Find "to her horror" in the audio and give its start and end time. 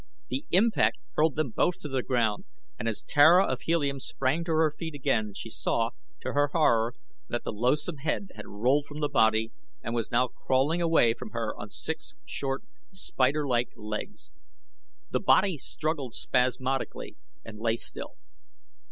6.21-6.95